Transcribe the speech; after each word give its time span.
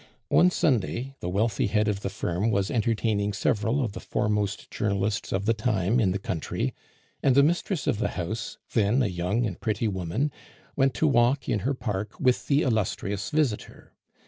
One 0.29 0.49
Sunday 0.49 1.13
the 1.19 1.29
wealthy 1.29 1.67
head 1.67 1.87
of 1.87 1.99
the 1.99 2.09
firm 2.09 2.49
was 2.49 2.71
entertaining 2.71 3.33
several 3.33 3.85
of 3.85 3.91
the 3.91 3.99
foremost 3.99 4.71
journalists 4.71 5.31
of 5.31 5.45
the 5.45 5.53
time 5.53 5.99
in 5.99 6.09
the 6.09 6.17
country, 6.17 6.73
and 7.21 7.35
the 7.35 7.43
mistress 7.43 7.85
of 7.85 7.99
the 7.99 8.07
house, 8.17 8.57
then 8.73 9.03
a 9.03 9.07
young 9.07 9.45
and 9.45 9.61
pretty 9.61 9.87
woman, 9.87 10.31
went 10.75 10.95
to 10.95 11.05
walk 11.07 11.47
in 11.47 11.59
her 11.59 11.75
park 11.75 12.19
with 12.19 12.47
the 12.47 12.63
illustrious 12.63 13.29
visitor. 13.29 13.93